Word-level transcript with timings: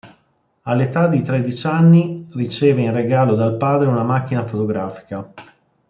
All'età 0.63 1.07
di 1.07 1.21
tredici 1.21 1.67
anni 1.67 2.25
riceve 2.31 2.81
in 2.81 2.91
regalo 2.91 3.35
dal 3.35 3.55
padre 3.57 3.87
una 3.87 4.01
macchina 4.01 4.43
fotografica. 4.47 5.31